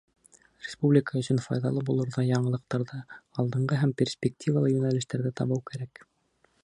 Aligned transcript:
Республика 0.67 1.19
өсөн 1.19 1.41
файҙалы 1.47 1.83
булырҙай 1.89 2.29
яңылыҡтарҙы, 2.29 3.03
алдынғы 3.43 3.79
һәм 3.83 3.93
перспективалы 4.01 4.73
йүнәлештәрҙе 4.75 5.35
табыу 5.43 5.63
кәрәк. 5.71 6.05